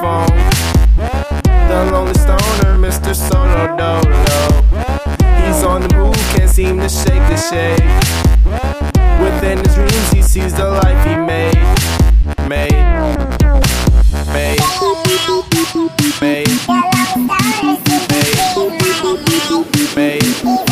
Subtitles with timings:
[0.00, 0.26] Phone.
[1.68, 3.14] The lonely stoner, Mr.
[3.14, 4.62] Solo Dolo.
[5.44, 7.84] He's on the move, can't seem to shake the shade.
[9.22, 11.54] Within his dreams, he sees the life he made.
[12.48, 12.72] made.
[14.32, 14.58] Made.
[14.58, 14.60] Made.
[16.20, 16.48] Made.
[19.96, 20.30] Made.
[20.44, 20.69] Made.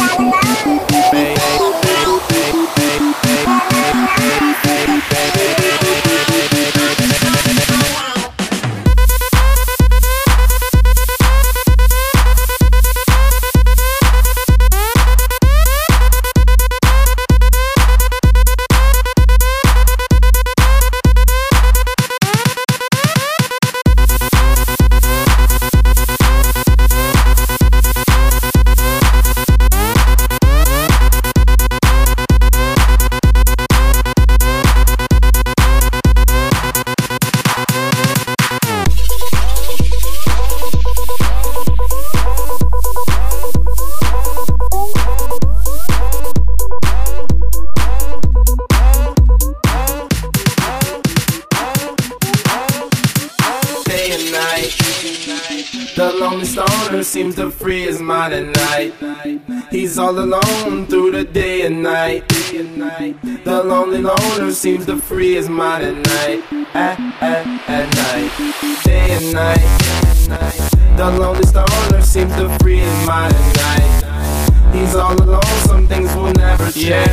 [60.19, 62.29] Alone through the day and night.
[62.29, 66.43] The lonely loner seems to free his mind at night.
[66.75, 68.85] At, at, at night.
[68.85, 70.97] Day and night.
[70.97, 74.75] The lonely stoner seems to free his mind at night.
[74.75, 77.07] He's all alone, some things will never change.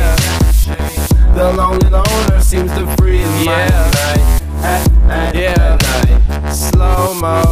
[1.34, 4.42] The lonely loner seems to free his mind at night.
[4.64, 6.50] At, at, at night.
[6.50, 7.42] Slow mo.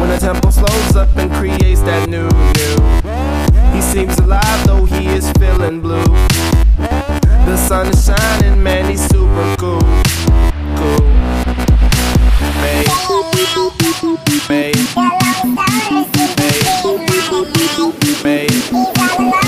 [0.00, 3.27] When the tempo slows up and creates that new new.
[3.78, 6.02] He seems alive though he is feeling blue.
[7.46, 9.78] The sun is shining, man, he's super cool.
[10.74, 11.04] Cool.
[12.60, 12.88] Made.
[14.48, 14.74] Made.
[18.24, 18.58] Made.
[19.44, 19.47] Made.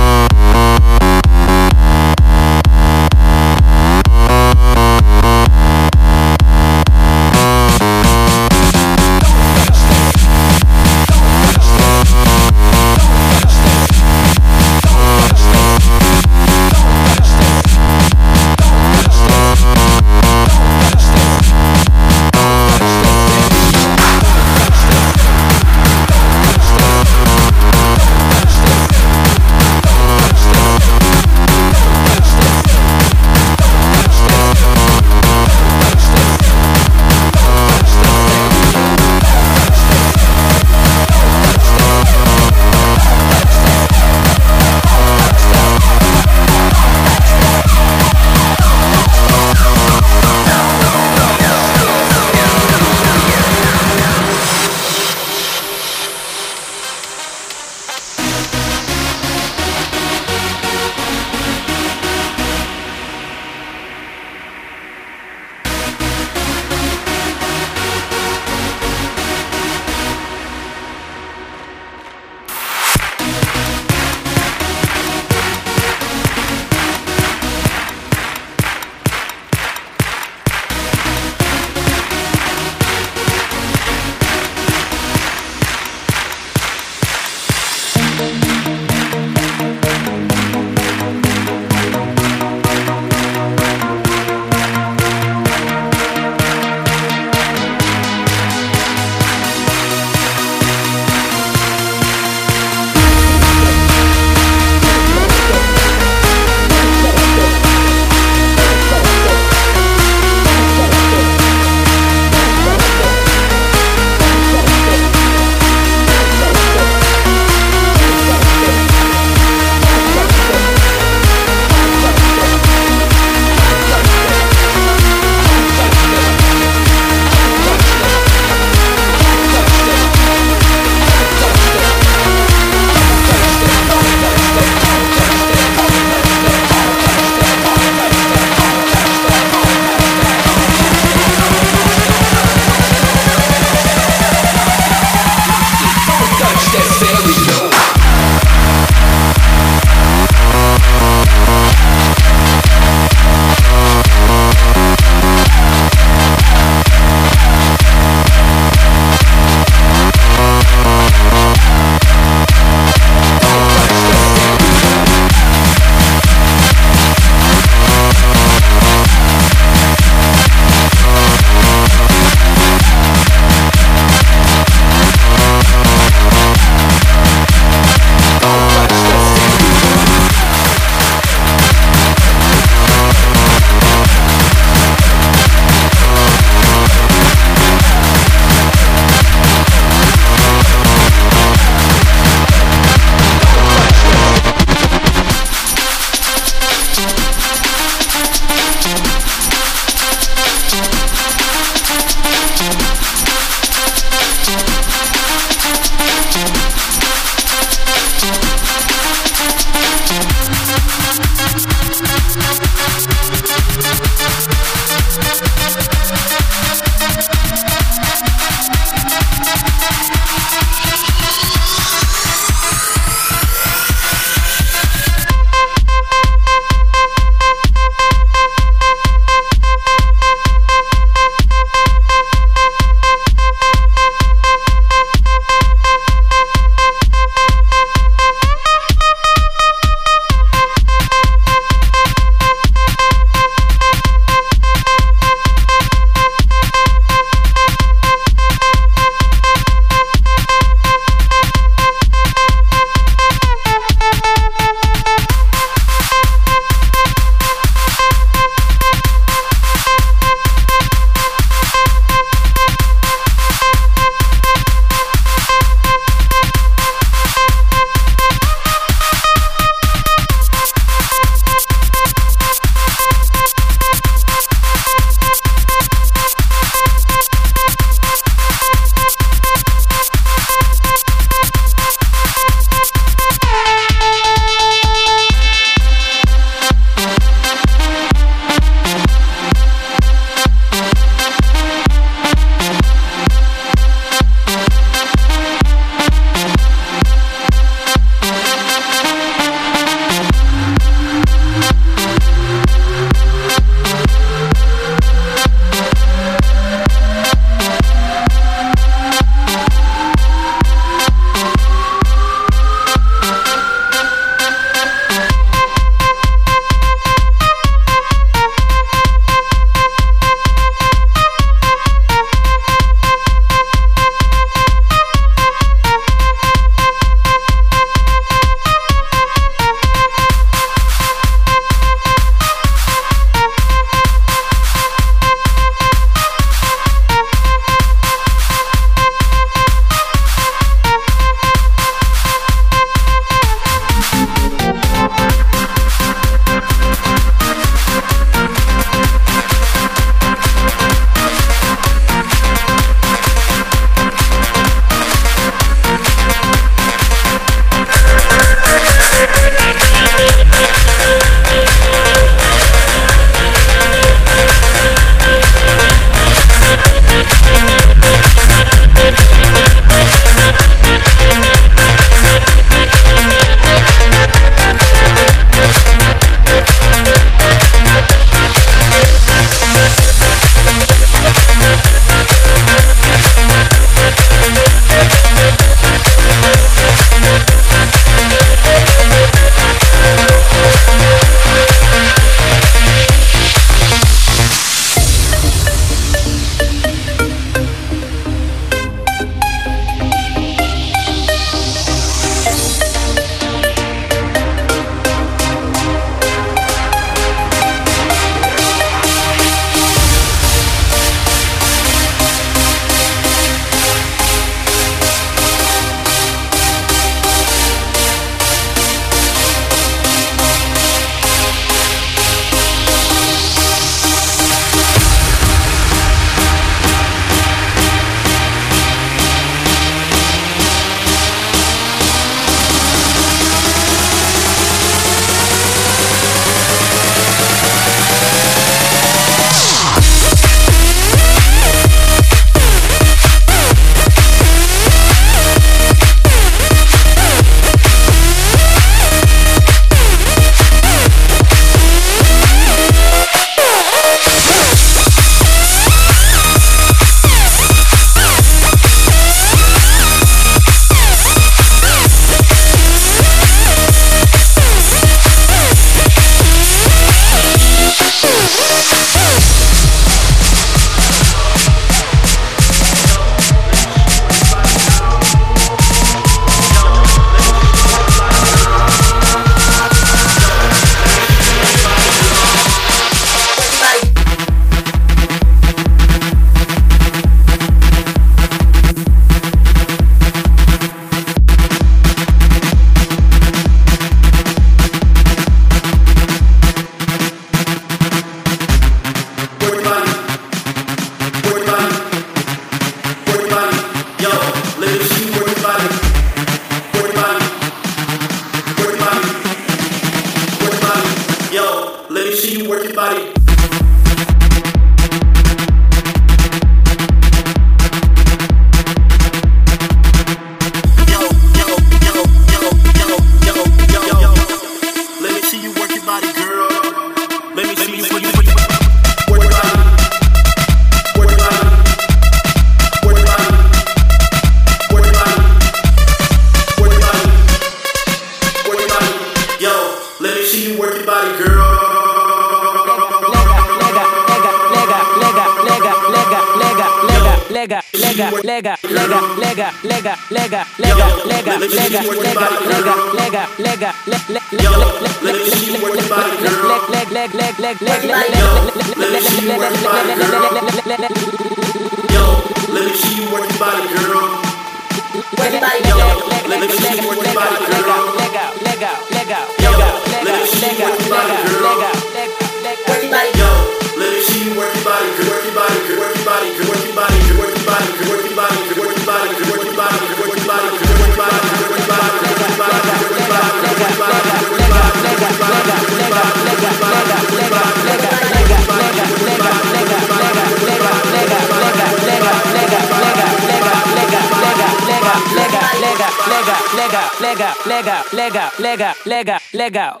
[597.32, 600.00] legal, legal, legal, legal, legal, legal.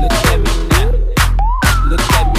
[0.00, 0.92] Look at me now.
[1.90, 2.35] Look at me.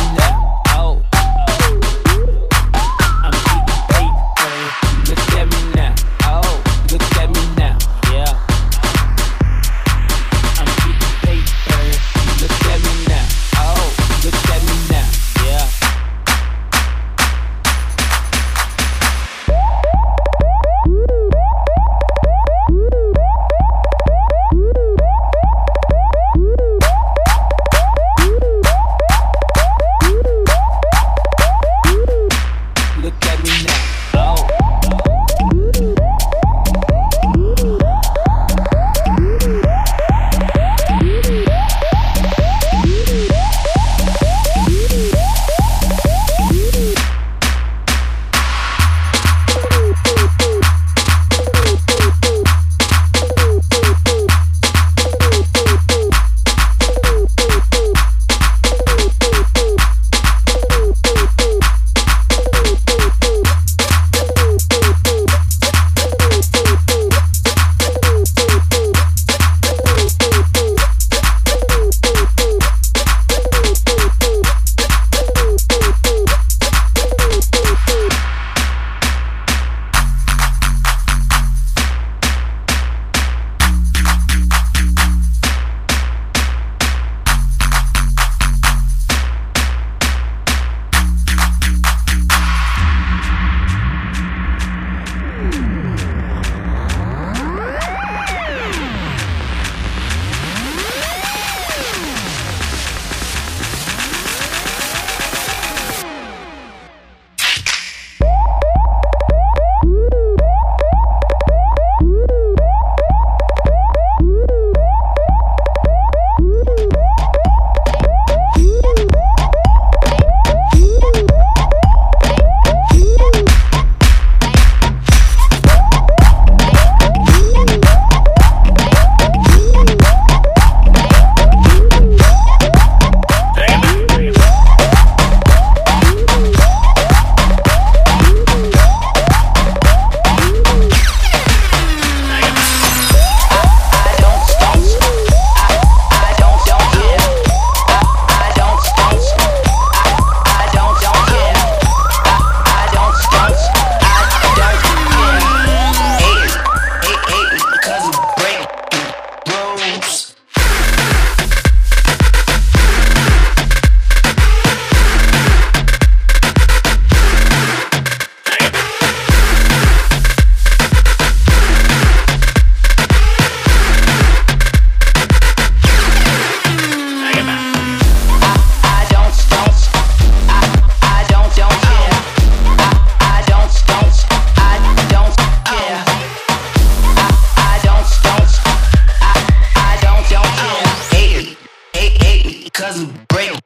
[192.77, 193.59] cause we break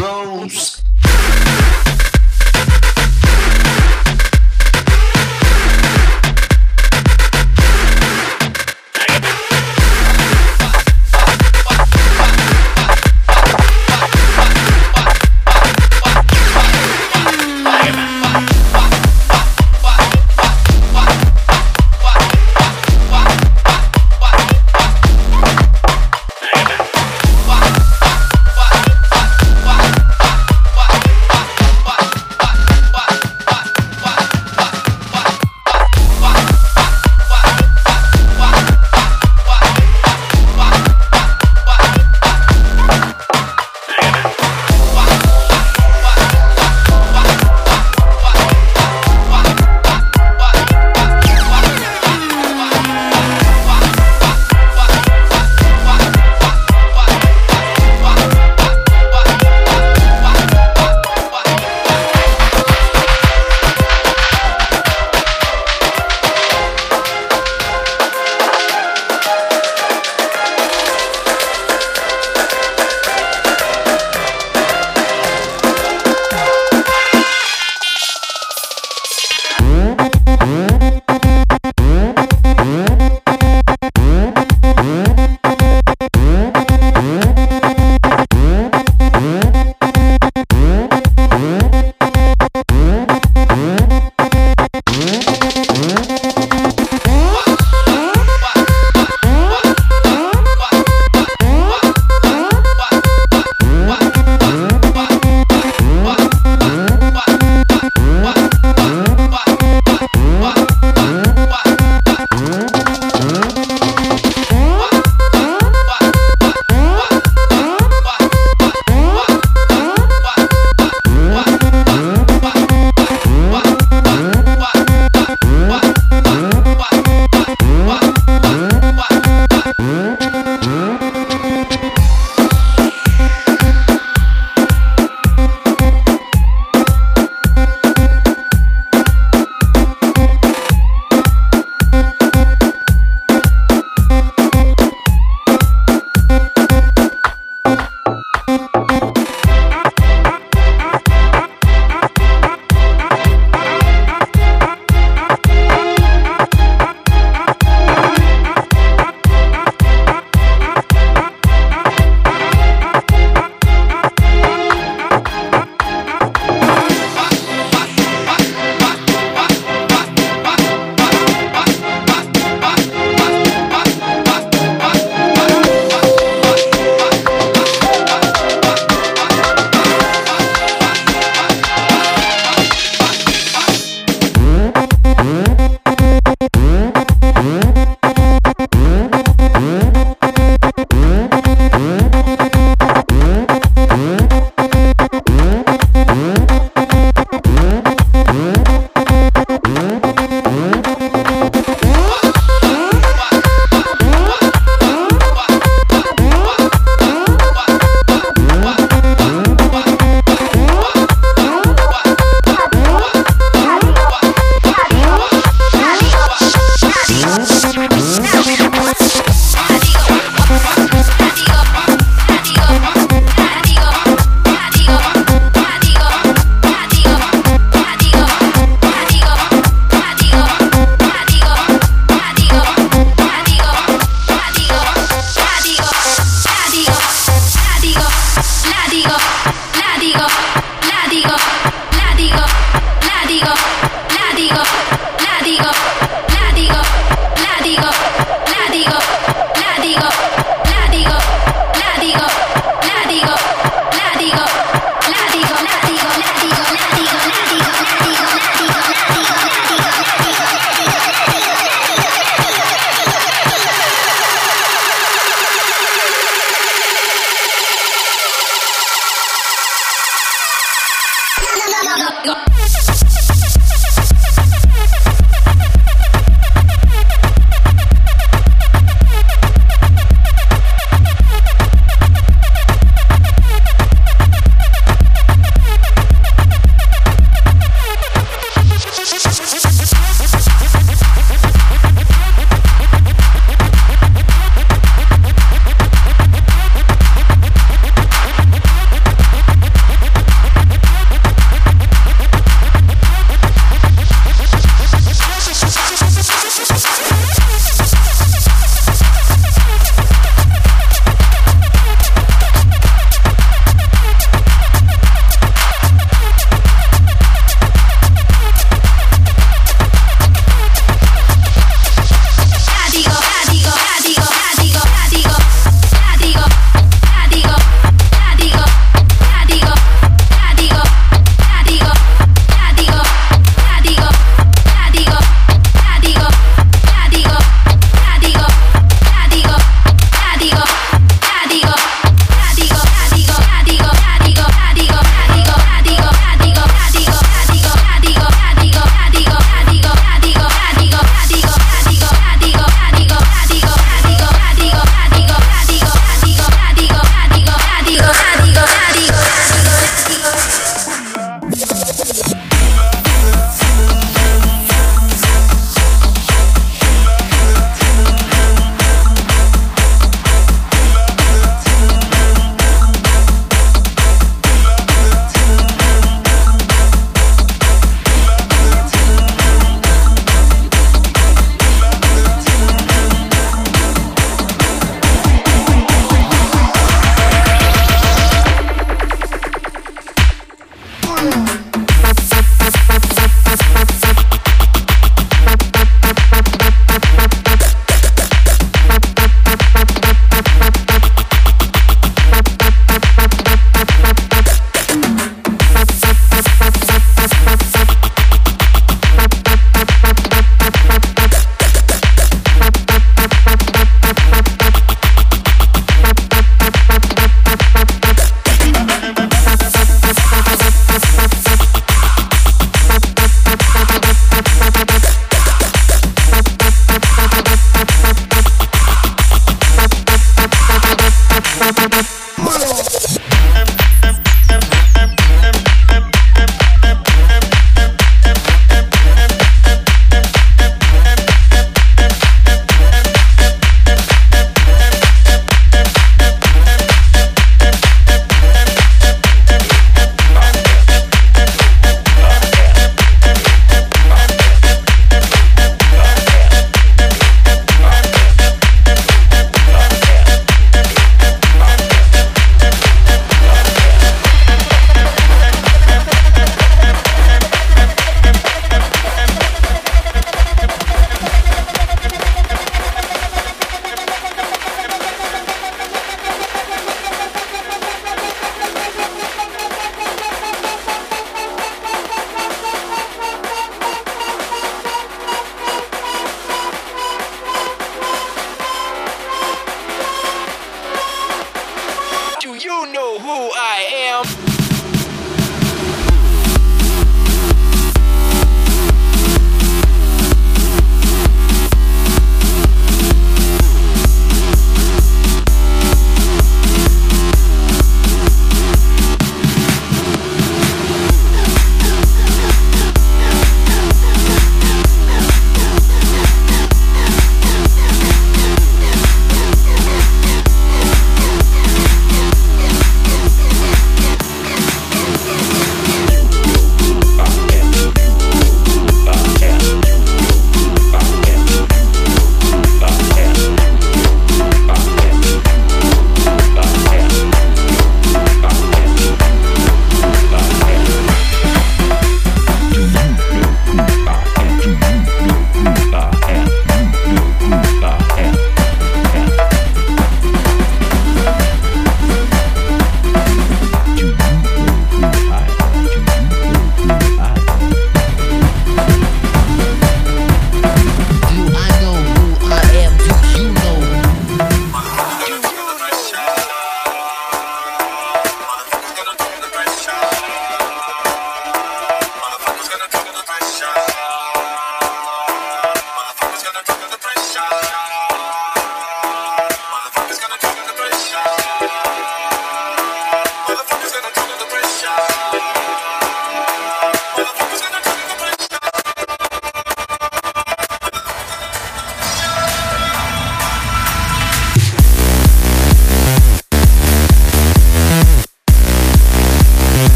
[0.00, 0.83] rules.